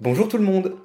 [0.00, 0.76] Bonjour tout le monde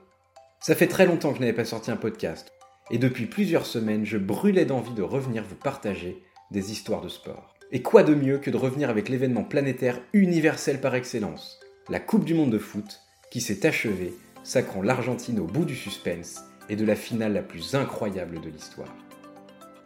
[0.61, 2.51] Ça fait très longtemps que je n'avais pas sorti un podcast,
[2.91, 6.21] et depuis plusieurs semaines, je brûlais d'envie de revenir vous partager
[6.51, 7.55] des histoires de sport.
[7.71, 11.59] Et quoi de mieux que de revenir avec l'événement planétaire universel par excellence,
[11.89, 12.99] la Coupe du Monde de foot,
[13.31, 17.73] qui s'est achevée, sacrant l'Argentine au bout du suspense et de la finale la plus
[17.73, 18.95] incroyable de l'histoire.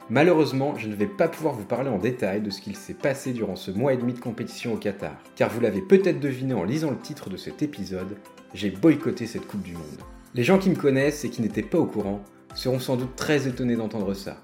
[0.09, 3.31] Malheureusement, je ne vais pas pouvoir vous parler en détail de ce qu'il s'est passé
[3.31, 6.65] durant ce mois et demi de compétition au Qatar, car vous l'avez peut-être deviné en
[6.65, 8.17] lisant le titre de cet épisode,
[8.53, 10.01] j'ai boycotté cette Coupe du Monde.
[10.35, 12.21] Les gens qui me connaissent et qui n'étaient pas au courant
[12.53, 14.37] seront sans doute très étonnés d'entendre ça,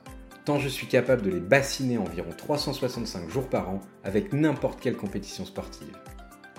[0.45, 4.95] tant je suis capable de les bassiner environ 365 jours par an avec n'importe quelle
[4.95, 5.98] compétition sportive.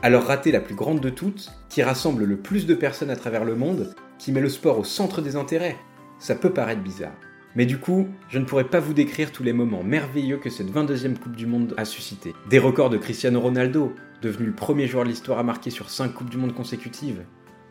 [0.02, 3.44] Alors rater la plus grande de toutes, qui rassemble le plus de personnes à travers
[3.44, 5.76] le monde, qui met le sport au centre des intérêts,
[6.18, 7.16] ça peut paraître bizarre.
[7.56, 10.72] Mais du coup, je ne pourrais pas vous décrire tous les moments merveilleux que cette
[10.72, 12.34] 22e Coupe du Monde a suscité.
[12.48, 16.14] Des records de Cristiano Ronaldo, devenu le premier joueur de l'histoire à marquer sur 5
[16.14, 17.24] Coupes du Monde consécutives,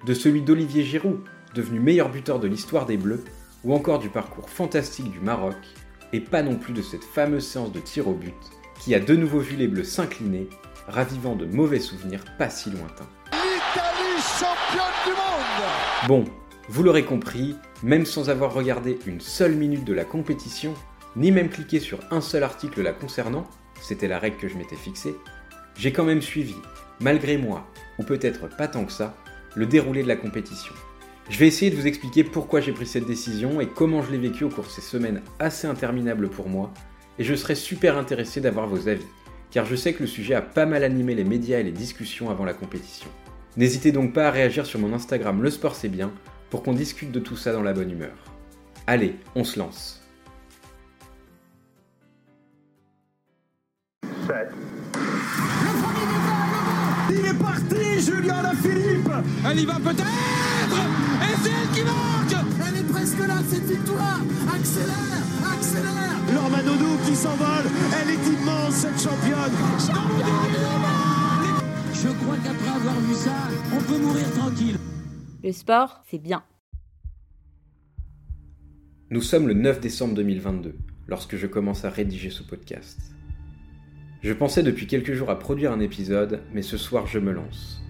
[0.06, 1.20] de celui d'Olivier Giroud,
[1.56, 3.24] devenu meilleur buteur de l'histoire des Bleus,
[3.64, 5.58] ou encore du parcours fantastique du Maroc,
[6.14, 8.34] et pas non plus de cette fameuse séance de tir au but
[8.80, 10.48] qui a de nouveau vu les Bleus s'incliner,
[10.88, 13.10] ravivant de mauvais souvenirs pas si lointains.
[13.34, 16.24] L'Italie championne du monde Bon,
[16.72, 20.76] vous l'aurez compris, même sans avoir regardé une seule minute de la compétition,
[21.16, 23.48] ni même cliqué sur un seul article la concernant,
[23.82, 25.16] c'était la règle que je m'étais fixée,
[25.76, 26.54] j'ai quand même suivi,
[27.00, 29.18] malgré moi, ou peut-être pas tant que ça,
[29.56, 30.76] le déroulé de la compétition.
[31.32, 34.20] Je vais essayer de vous expliquer pourquoi j'ai pris cette décision et comment je l'ai
[34.20, 36.72] vécu au cours de ces semaines assez interminables pour moi,
[37.18, 39.08] et je serais super intéressé d'avoir vos avis,
[39.50, 42.30] car je sais que le sujet a pas mal animé les médias et les discussions
[42.30, 43.10] avant la compétition.
[43.58, 46.12] N'hésitez donc pas à réagir sur mon Instagram Le Sport c'est bien
[46.50, 48.16] pour qu'on discute de tout ça dans la bonne humeur.
[48.88, 50.02] Allez, on se lance.
[57.12, 59.10] Il est parti, Julien Lafilippe.
[59.50, 60.06] Elle y va peut-être.
[61.22, 62.46] Et c'est elle qui marque.
[62.68, 64.20] Elle est presque là, cette victoire.
[64.54, 66.20] Accélère Accélère.
[66.34, 67.66] Lormanodou qui s'envole,
[68.02, 69.52] elle est immense cette championne.
[71.94, 73.32] Je crois qu'après avoir vu ça,
[73.74, 74.78] on peut mourir tranquille.
[75.42, 76.44] Le sport, c'est bien.
[79.10, 80.76] Nous sommes le 9 décembre 2022,
[81.08, 83.00] lorsque je commence à rédiger ce podcast.
[84.22, 87.82] Je pensais depuis quelques jours à produire un épisode, mais ce soir je me lance.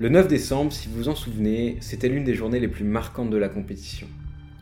[0.00, 3.30] Le 9 décembre, si vous vous en souvenez, c'était l'une des journées les plus marquantes
[3.30, 4.08] de la compétition.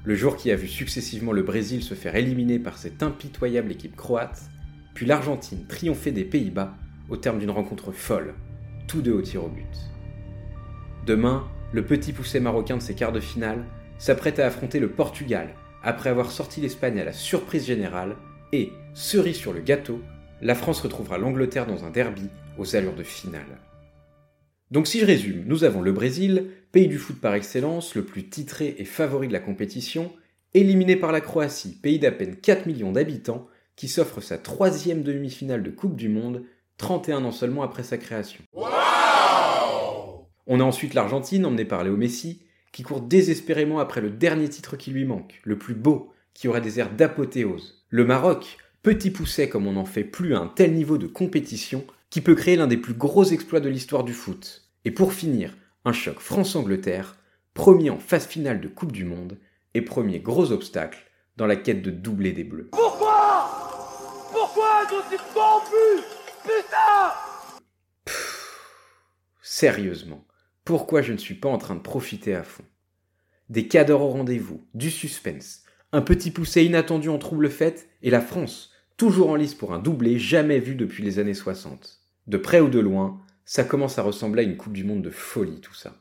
[0.04, 3.96] Le jour qui a vu successivement le Brésil se faire éliminer par cette impitoyable équipe
[3.96, 4.42] croate,
[4.92, 6.76] puis l'Argentine triompher des Pays-Bas
[7.08, 8.34] au terme d'une rencontre folle,
[8.86, 9.90] tous deux au tir au but.
[11.06, 13.64] Demain, le petit poussé marocain de ses quarts de finale
[13.98, 18.16] s'apprête à affronter le Portugal après avoir sorti l'Espagne à la surprise générale
[18.52, 20.00] et, cerise sur le gâteau,
[20.42, 22.28] la France retrouvera l'Angleterre dans un derby
[22.58, 23.58] aux allures de finale.
[24.70, 28.28] Donc si je résume, nous avons le Brésil, pays du foot par excellence, le plus
[28.28, 30.12] titré et favori de la compétition,
[30.54, 33.46] éliminé par la Croatie, pays d'à peine 4 millions d'habitants,
[33.76, 36.42] qui s'offre sa troisième demi-finale de Coupe du Monde,
[36.76, 38.42] 31 ans seulement après sa création.
[40.54, 42.42] On a ensuite l'Argentine, emmenée par Léo Messi,
[42.72, 46.60] qui court désespérément après le dernier titre qui lui manque, le plus beau, qui aurait
[46.60, 47.86] des airs d'apothéose.
[47.88, 51.86] Le Maroc, petit pousset comme on n'en fait plus à un tel niveau de compétition,
[52.10, 54.68] qui peut créer l'un des plus gros exploits de l'histoire du foot.
[54.84, 57.16] Et pour finir, un choc France-Angleterre,
[57.54, 59.38] premier en phase finale de Coupe du Monde,
[59.72, 61.02] et premier gros obstacle
[61.38, 62.69] dans la quête de doubler des Bleus.
[62.72, 63.48] Pourquoi?
[64.30, 66.04] Pourquoi sont-ils corrompus
[66.42, 67.14] Putain
[69.40, 70.26] Sérieusement,
[70.64, 72.64] pourquoi je ne suis pas en train de profiter à fond?
[73.48, 78.20] Des cadres au rendez-vous, du suspense, un petit poussé inattendu en trouble fête, et la
[78.20, 82.00] France, toujours en lice pour un doublé jamais vu depuis les années 60.
[82.28, 85.10] De près ou de loin, ça commence à ressembler à une Coupe du Monde de
[85.10, 85.96] folie tout ça.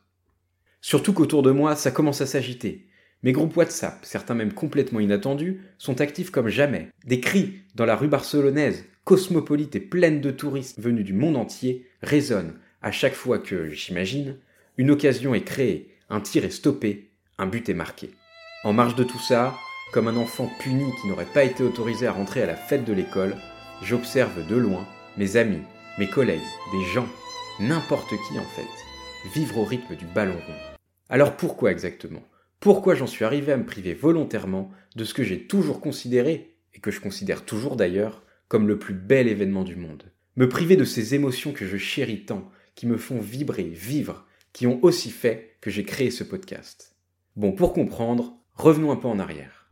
[0.80, 2.88] Surtout qu'autour de moi, ça commence à s'agiter.
[3.24, 6.90] Mes groupes WhatsApp, certains même complètement inattendus, sont actifs comme jamais.
[7.06, 11.88] Des cris dans la rue barcelonaise, cosmopolite et pleine de touristes venus du monde entier,
[12.02, 14.38] résonnent à chaque fois que, j'imagine,
[14.78, 18.12] une occasion est créée, un tir est stoppé, un but est marqué.
[18.64, 19.56] En marge de tout ça,
[19.92, 22.94] comme un enfant puni qui n'aurait pas été autorisé à rentrer à la fête de
[22.94, 23.36] l'école,
[23.84, 24.88] j'observe de loin
[25.18, 25.62] mes amis,
[26.00, 26.40] mes collègues,
[26.72, 27.08] des gens,
[27.60, 30.78] n'importe qui en fait, vivre au rythme du ballon rond.
[31.10, 32.24] Alors pourquoi exactement?
[32.62, 36.80] Pourquoi j'en suis arrivé à me priver volontairement de ce que j'ai toujours considéré, et
[36.80, 40.12] que je considère toujours d'ailleurs, comme le plus bel événement du monde?
[40.38, 44.68] Me priver de ces émotions que je chéris tant, qui me font vibrer, vivre, qui
[44.68, 46.96] ont aussi fait que j'ai créé ce podcast.
[47.36, 49.72] Bon, pour comprendre, revenons un peu en arrière.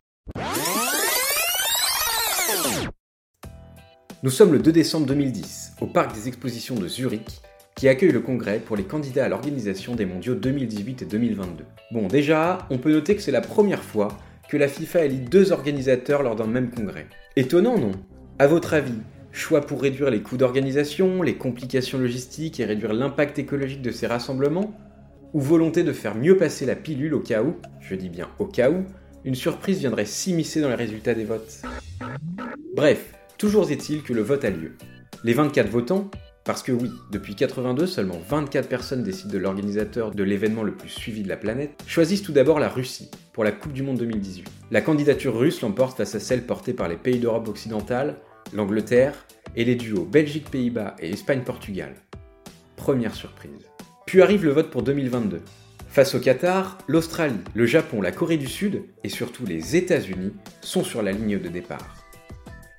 [4.22, 7.40] Nous sommes le 2 décembre 2010, au parc des expositions de Zurich,
[7.74, 11.64] qui accueille le congrès pour les candidats à l'organisation des mondiaux 2018 et 2022.
[11.92, 14.08] Bon, déjà, on peut noter que c'est la première fois
[14.50, 17.06] que la FIFA élit deux organisateurs lors d'un même congrès.
[17.36, 17.92] Étonnant, non?
[18.38, 18.98] À votre avis,
[19.32, 24.06] choix pour réduire les coûts d'organisation, les complications logistiques et réduire l'impact écologique de ces
[24.06, 24.74] rassemblements
[25.32, 28.46] Ou volonté de faire mieux passer la pilule au cas où, je dis bien au
[28.46, 28.84] cas où,
[29.24, 31.62] une surprise viendrait s'immiscer dans les résultats des votes
[32.74, 34.72] Bref, toujours est-il que le vote a lieu.
[35.22, 36.10] Les 24 votants,
[36.44, 40.88] parce que oui, depuis 82, seulement 24 personnes décident de l'organisateur de l'événement le plus
[40.88, 44.46] suivi de la planète, choisissent tout d'abord la Russie pour la Coupe du Monde 2018.
[44.70, 48.16] La candidature russe l'emporte face à celle portée par les pays d'Europe occidentale,
[48.52, 49.26] l'Angleterre
[49.56, 51.94] et les duos Belgique-Pays-Bas et Espagne-Portugal.
[52.76, 53.66] Première surprise.
[54.06, 55.42] Puis arrive le vote pour 2022.
[55.88, 60.84] Face au Qatar, l'Australie, le Japon, la Corée du Sud et surtout les États-Unis sont
[60.84, 61.96] sur la ligne de départ.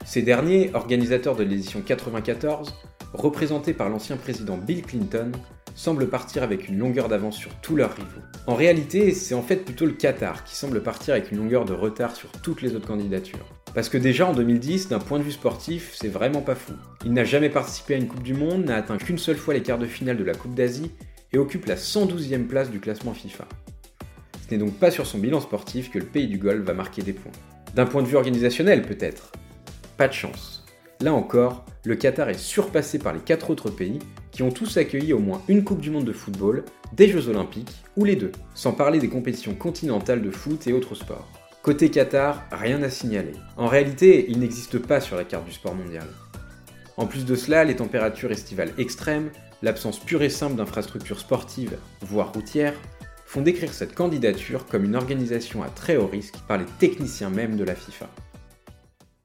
[0.06, 2.74] Ces derniers, organisateurs de l'édition 94,
[3.13, 5.31] représentés par l'ancien président Bill Clinton,
[5.75, 8.21] semblent partir avec une longueur d'avance sur tous leurs rivaux.
[8.47, 11.74] En réalité, c'est en fait plutôt le Qatar qui semble partir avec une longueur de
[11.74, 13.61] retard sur toutes les autres candidatures.
[13.73, 16.73] Parce que déjà en 2010, d'un point de vue sportif, c'est vraiment pas fou.
[17.06, 19.62] Il n'a jamais participé à une Coupe du Monde, n'a atteint qu'une seule fois les
[19.62, 20.91] quarts de finale de la Coupe d'Asie
[21.31, 23.47] et occupe la 112e place du classement FIFA.
[24.45, 27.01] Ce n'est donc pas sur son bilan sportif que le pays du Golfe va marquer
[27.01, 27.31] des points.
[27.73, 29.31] D'un point de vue organisationnel peut-être.
[29.95, 30.65] Pas de chance.
[31.00, 34.00] Là encore, le Qatar est surpassé par les quatre autres pays
[34.31, 37.83] qui ont tous accueilli au moins une Coupe du Monde de football, des Jeux Olympiques
[37.95, 41.40] ou les deux, sans parler des compétitions continentales de foot et autres sports.
[41.63, 43.34] Côté Qatar, rien à signaler.
[43.56, 46.08] En réalité, il n'existe pas sur la carte du sport mondial.
[46.98, 49.30] En plus de cela, les températures estivales extrêmes,
[49.62, 52.74] l'absence pure et simple d'infrastructures sportives, voire routières,
[53.28, 57.58] font décrire cette candidature comme une organisation à très haut risque par les techniciens même
[57.58, 58.10] de la FIFA.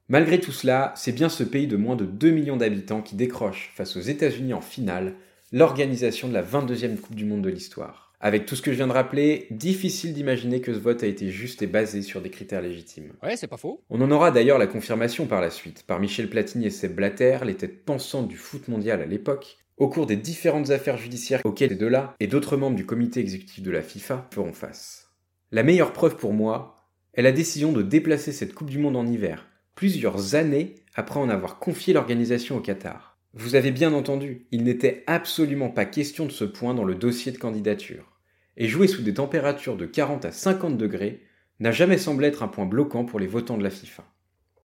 [0.07, 3.71] Malgré tout cela, c'est bien ce pays de moins de 2 millions d'habitants qui décroche,
[3.75, 5.15] face aux États-Unis en finale,
[5.51, 8.06] l'organisation de la 22e Coupe du Monde de l'histoire.
[8.19, 11.29] Avec tout ce que je viens de rappeler, difficile d'imaginer que ce vote a été
[11.29, 13.13] juste et basé sur des critères légitimes.
[13.21, 13.83] Ouais, c'est pas faux.
[13.91, 17.39] On en aura d'ailleurs la confirmation par la suite, par Michel Platini et Seb Blatter,
[17.45, 21.69] les têtes pensantes du foot mondial à l'époque, au cours des différentes affaires judiciaires auxquelles
[21.69, 25.11] ces deux-là et d'autres membres du comité exécutif de la FIFA feront face.
[25.51, 26.75] La meilleure preuve pour moi
[27.13, 31.29] est la décision de déplacer cette Coupe du Monde en hiver, plusieurs années après en
[31.29, 33.16] avoir confié l'organisation au Qatar.
[33.39, 37.31] Vous avez bien entendu, il n'était absolument pas question de ce point dans le dossier
[37.31, 38.17] de candidature.
[38.57, 41.21] Et jouer sous des températures de 40 à 50 degrés
[41.59, 44.03] n'a jamais semblé être un point bloquant pour les votants de la FIFA.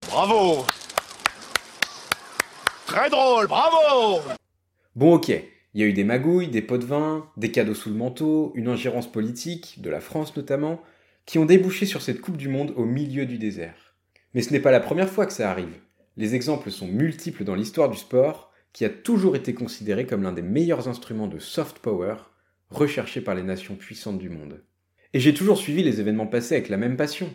[0.10, 0.66] Bravo
[2.88, 4.22] Très drôle, bravo
[4.98, 7.90] Bon ok, il y a eu des magouilles, des pots de vin, des cadeaux sous
[7.90, 10.82] le manteau, une ingérence politique, de la France notamment,
[11.26, 13.96] qui ont débouché sur cette Coupe du Monde au milieu du désert.
[14.34, 15.80] Mais ce n'est pas la première fois que ça arrive.
[16.18, 18.47] Les exemples sont multiples dans l'histoire du sport,
[18.78, 22.18] qui a toujours été considéré comme l'un des meilleurs instruments de soft power
[22.70, 24.62] recherchés par les nations puissantes du monde.
[25.16, 27.28] Et j'ai toujours suivi les événements passés avec la même passion.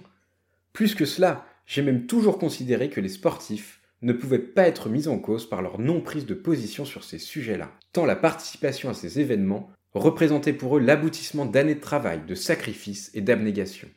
[0.73, 5.09] Plus que cela, j'ai même toujours considéré que les sportifs ne pouvaient pas être mis
[5.09, 9.19] en cause par leur non-prise de position sur ces sujets-là, tant la participation à ces
[9.19, 13.89] événements représentait pour eux l'aboutissement d'années de travail, de sacrifices et d'abnégation.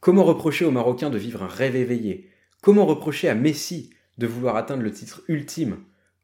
[0.00, 2.30] Comment reprocher aux Marocains de vivre un rêve éveillé,
[2.62, 5.76] Comment reprocher à Messi de vouloir atteindre le titre ultime?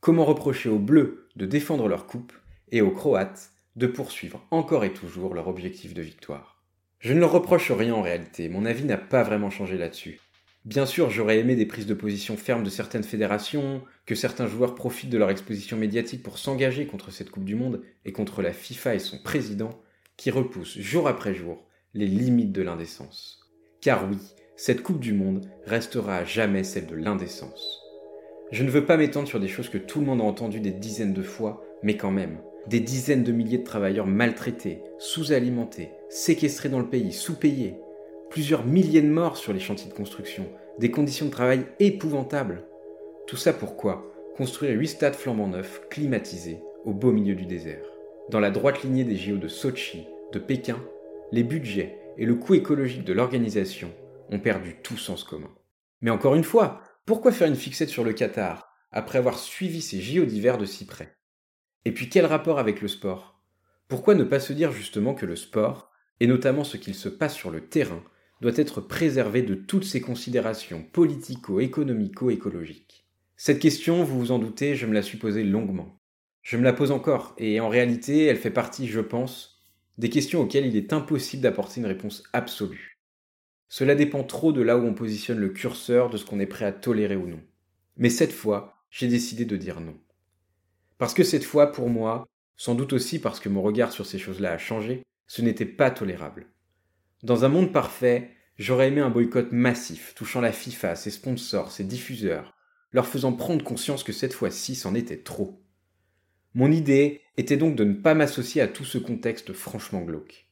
[0.03, 2.33] Comment reprocher aux Bleus de défendre leur coupe
[2.73, 6.61] et aux Croates de poursuivre encore et toujours leur objectif de victoire?
[6.99, 10.19] Je ne leur reproche rien en réalité, mon avis n'a pas vraiment changé là-dessus.
[10.65, 14.75] Bien sûr, j'aurais aimé des prises de position fermes de certaines fédérations, que certains joueurs
[14.75, 18.53] profitent de leur exposition médiatique pour s'engager contre cette Coupe du Monde et contre la
[18.53, 19.71] FIFA et son président,
[20.17, 23.53] qui repousse jour après jour les limites de l'indécence.
[23.81, 24.19] Car oui,
[24.57, 27.82] cette Coupe du Monde restera à jamais celle de l'indécence.
[28.53, 30.73] Je ne veux pas m'étendre sur des choses que tout le monde a entendues des
[30.73, 32.37] dizaines de fois, mais quand même.
[32.67, 37.77] Des dizaines de milliers de travailleurs maltraités, sous-alimentés, séquestrés dans le pays, sous-payés.
[38.29, 40.47] Plusieurs milliers de morts sur les chantiers de construction,
[40.79, 42.65] des conditions de travail épouvantables.
[43.27, 47.85] Tout ça pourquoi Construire huit stades flambant neufs, climatisés, au beau milieu du désert.
[48.29, 50.77] Dans la droite lignée des JO de Sochi, de Pékin,
[51.33, 53.89] les budgets et le coût écologique de l'organisation
[54.31, 55.51] ont perdu tout sens commun.
[56.03, 60.01] Mais encore une fois, pourquoi faire une fixette sur le Qatar, après avoir suivi ces
[60.01, 61.17] JO d'hiver de si près?
[61.85, 63.43] Et puis quel rapport avec le sport?
[63.89, 65.91] Pourquoi ne pas se dire justement que le sport,
[66.21, 68.05] et notamment ce qu'il se passe sur le terrain,
[68.41, 73.09] doit être préservé de toutes ces considérations politico-économico-écologiques?
[73.37, 76.01] Cette question, vous vous en doutez, je me la suis posée longuement.
[76.43, 79.61] Je me la pose encore, et en réalité, elle fait partie, je pense,
[79.99, 82.92] des questions auxquelles il est impossible d'apporter une réponse absolue.
[83.75, 86.67] Cela dépend trop de là où on positionne le curseur de ce qu'on est prêt
[86.67, 87.41] à tolérer ou non.
[87.97, 89.99] Mais cette fois, j'ai décidé de dire non.
[90.99, 94.19] Parce que cette fois, pour moi, Sans doute aussi parce que mon regard sur ces
[94.19, 96.49] choses-là a changé, ce n'était pas tolérable.
[97.23, 101.85] Dans un monde parfait, j'aurais aimé un boycott massif touchant la FIFA, ses sponsors, ses
[101.85, 102.53] diffuseurs,
[102.91, 105.65] leur faisant prendre conscience que cette fois-ci c'en était trop.
[106.53, 110.47] Mon idée était donc de ne pas m'associer à tout ce contexte franchement glauque.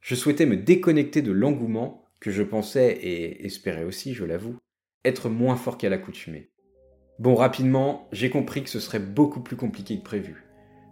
[0.00, 4.56] Je souhaitais me déconnecter de l'engouement que je pensais, et espérais aussi, je l'avoue,
[5.04, 6.50] être moins fort qu'à l'accoutumée.
[7.18, 10.44] Bon, rapidement, j'ai compris que ce serait beaucoup plus compliqué que prévu.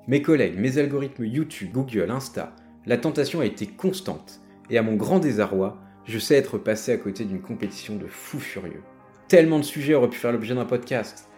[0.09, 2.55] Mes collègues, mes algorithmes YouTube, Google, Insta,
[2.87, 4.41] la tentation a été constante,
[4.71, 8.39] et à mon grand désarroi, je sais être passé à côté d'une compétition de fous
[8.39, 8.83] furieux.
[9.29, 11.29] Tellement de sujets auraient pu faire l'objet d'un podcast.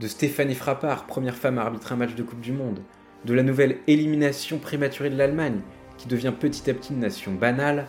[0.00, 2.82] De Stéphanie Frappard, première femme à arbitrer un match de Coupe du Monde.
[3.24, 5.62] De la nouvelle élimination prématurée de l'Allemagne,
[5.96, 7.86] qui devient petit à petit une nation banale.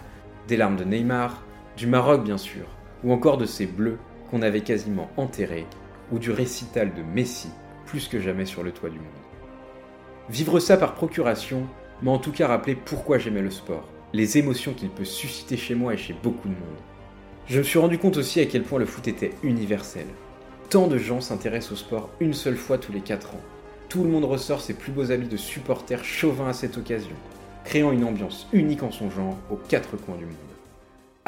[0.48, 1.44] Des larmes de Neymar.
[1.80, 2.66] Du Maroc, bien sûr.
[3.06, 3.98] Ou encore de ces bleus
[4.30, 5.66] qu'on avait quasiment enterrés.
[6.12, 7.48] Ou du récital de Messi,
[7.86, 9.08] plus que jamais sur le toit du monde.
[10.30, 11.66] Vivre ça par procuration
[12.02, 15.74] m'a en tout cas rappelé pourquoi j'aimais le sport, les émotions qu'il peut susciter chez
[15.74, 16.82] moi et chez beaucoup de monde.
[17.48, 20.08] Je me suis rendu compte aussi à quel point le foot était universel.
[20.70, 23.42] Tant de gens s'intéressent au sport une seule fois tous les 4 ans.
[23.88, 27.16] Tout le monde ressort ses plus beaux habits de supporters chauvins à cette occasion,
[27.64, 30.59] créant une ambiance unique en son genre aux quatre coins du monde.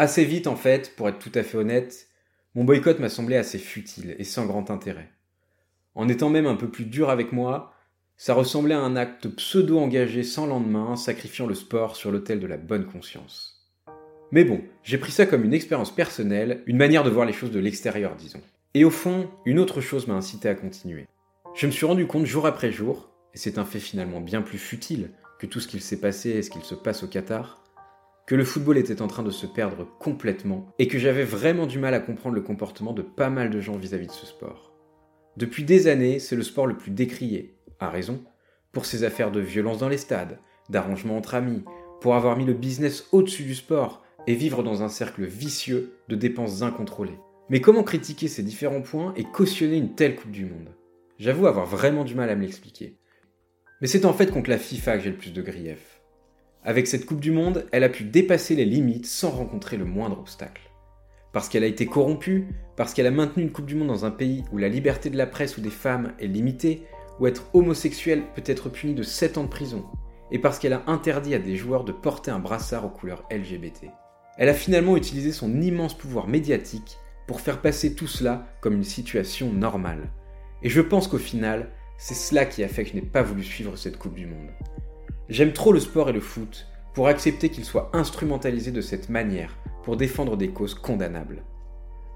[0.01, 2.07] Assez vite, en fait, pour être tout à fait honnête,
[2.55, 5.11] mon boycott m'a semblé assez futile et sans grand intérêt.
[5.93, 7.75] En étant même un peu plus dur avec moi,
[8.17, 12.57] ça ressemblait à un acte pseudo-engagé sans lendemain, sacrifiant le sport sur l'autel de la
[12.57, 13.71] bonne conscience.
[14.31, 17.51] Mais bon, j'ai pris ça comme une expérience personnelle, une manière de voir les choses
[17.51, 18.41] de l'extérieur, disons.
[18.73, 21.05] Et au fond, une autre chose m'a incité à continuer.
[21.53, 24.57] Je me suis rendu compte jour après jour, et c'est un fait finalement bien plus
[24.57, 27.61] futile que tout ce qu'il s'est passé et ce qu'il se passe au Qatar,
[28.31, 31.79] que le football était en train de se perdre complètement et que j'avais vraiment du
[31.79, 34.71] mal à comprendre le comportement de pas mal de gens vis-à-vis de ce sport.
[35.35, 38.23] Depuis des années, c'est le sport le plus décrié, à raison,
[38.71, 41.65] pour ses affaires de violence dans les stades, d'arrangements entre amis,
[41.99, 46.15] pour avoir mis le business au-dessus du sport et vivre dans un cercle vicieux de
[46.15, 47.19] dépenses incontrôlées.
[47.49, 50.69] Mais comment critiquer ces différents points et cautionner une telle Coupe du Monde?
[51.19, 52.95] J'avoue avoir vraiment du mal à me l'expliquer.
[53.81, 56.00] Mais c'est en fait contre la FIFA que j'ai le plus de griefs.
[56.63, 60.19] Avec cette Coupe du Monde, elle a pu dépasser les limites sans rencontrer le moindre
[60.19, 60.61] obstacle.
[61.33, 64.11] Parce qu'elle a été corrompue, parce qu'elle a maintenu une Coupe du Monde dans un
[64.11, 66.83] pays où la liberté de la presse ou des femmes est limitée,
[67.19, 69.85] où être homosexuel peut être puni de 7 ans de prison,
[70.29, 73.87] et parce qu'elle a interdit à des joueurs de porter un brassard aux couleurs LGBT.
[74.37, 78.83] Elle a finalement utilisé son immense pouvoir médiatique pour faire passer tout cela comme une
[78.83, 80.11] situation normale.
[80.61, 83.43] Et je pense qu'au final, c'est cela qui a fait que je n'ai pas voulu
[83.43, 84.51] suivre cette Coupe du Monde.
[85.31, 89.57] J'aime trop le sport et le foot pour accepter qu'il soit instrumentalisé de cette manière
[89.85, 91.45] pour défendre des causes condamnables.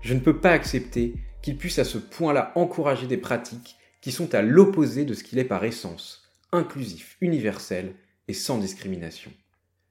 [0.01, 4.36] Je ne peux pas accepter qu'il puisse à ce point-là encourager des pratiques qui sont
[4.36, 7.95] à l'opposé de ce qu'il est par essence, inclusif, universel
[8.27, 9.31] et sans discrimination.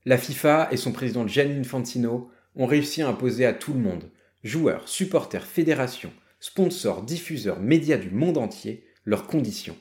[0.05, 4.11] La FIFA et son président Gianni Infantino ont réussi à imposer à tout le monde,
[4.43, 9.79] joueurs, supporters, fédérations, sponsors, diffuseurs, médias du monde entier, leurs conditions,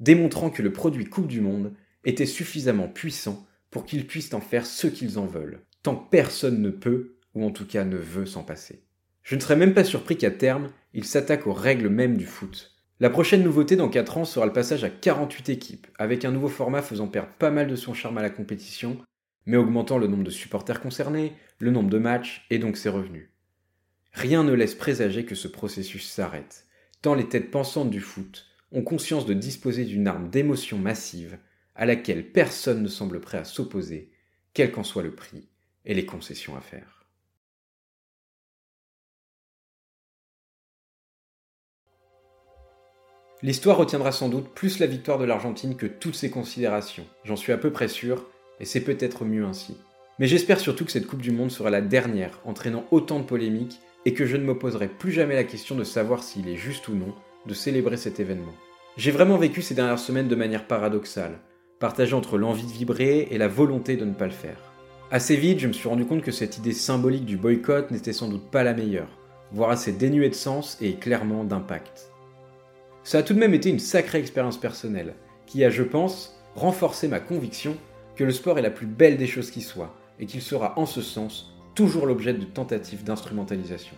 [0.00, 1.72] démontrant que le produit Coupe du Monde
[2.04, 6.70] était suffisamment puissant pour qu'ils puissent en faire ce qu'ils en veulent, tant personne ne
[6.70, 8.82] peut, ou en tout cas ne veut s'en passer.
[9.22, 12.74] Je ne serais même pas surpris qu'à terme, ils s'attaquent aux règles mêmes du foot.
[12.98, 16.48] La prochaine nouveauté dans 4 ans sera le passage à 48 équipes, avec un nouveau
[16.48, 18.98] format faisant perdre pas mal de son charme à la compétition,
[19.46, 23.30] mais augmentant le nombre de supporters concernés, le nombre de matchs et donc ses revenus.
[24.12, 26.66] Rien ne laisse présager que ce processus s'arrête,
[27.00, 31.38] tant les têtes pensantes du foot ont conscience de disposer d'une arme d'émotion massive
[31.80, 34.12] à laquelle personne ne semble prêt à s'opposer,
[34.52, 35.48] quel qu'en soit le prix
[35.86, 37.06] et les concessions à faire.
[43.42, 47.52] L'histoire retiendra sans doute plus la victoire de l'Argentine que toutes ces considérations, j'en suis
[47.52, 48.28] à peu près sûr,
[48.60, 49.78] et c'est peut-être mieux ainsi.
[50.18, 53.80] Mais j'espère surtout que cette Coupe du Monde sera la dernière, entraînant autant de polémiques,
[54.04, 56.94] et que je ne m'opposerai plus jamais la question de savoir s'il est juste ou
[56.94, 57.14] non
[57.46, 58.52] de célébrer cet événement.
[58.98, 61.40] J'ai vraiment vécu ces dernières semaines de manière paradoxale,
[61.80, 64.58] partagée entre l'envie de vibrer et la volonté de ne pas le faire.
[65.10, 68.28] Assez vite, je me suis rendu compte que cette idée symbolique du boycott n'était sans
[68.28, 69.08] doute pas la meilleure,
[69.50, 72.12] voire assez dénuée de sens et clairement d'impact.
[73.02, 75.14] Ça a tout de même été une sacrée expérience personnelle,
[75.46, 77.76] qui a, je pense, renforcé ma conviction
[78.14, 80.84] que le sport est la plus belle des choses qui soient, et qu'il sera en
[80.84, 83.96] ce sens toujours l'objet de tentatives d'instrumentalisation.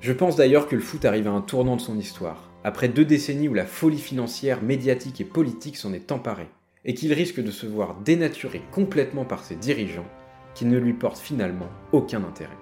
[0.00, 3.04] Je pense d'ailleurs que le foot arrive à un tournant de son histoire, après deux
[3.04, 6.48] décennies où la folie financière, médiatique et politique s'en est emparée,
[6.84, 10.08] et qu'il risque de se voir dénaturé complètement par ses dirigeants,
[10.54, 12.58] qui ne lui portent finalement aucun intérêt.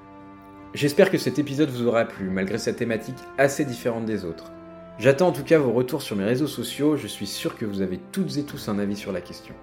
[0.75, 4.53] J'espère que cet épisode vous aura plu, malgré sa thématique assez différente des autres.
[4.99, 7.81] J'attends en tout cas vos retours sur mes réseaux sociaux, je suis sûr que vous
[7.81, 9.55] avez toutes et tous un avis sur la question.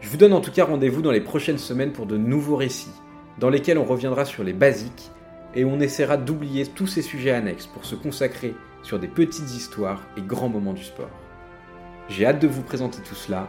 [0.00, 2.88] Je vous donne en tout cas rendez-vous dans les prochaines semaines pour de nouveaux récits,
[3.38, 5.10] dans lesquels on reviendra sur les basiques
[5.54, 10.02] et on essaiera d'oublier tous ces sujets annexes pour se consacrer sur des petites histoires
[10.16, 11.10] et grands moments du sport.
[12.08, 13.48] J'ai hâte de vous présenter tout cela,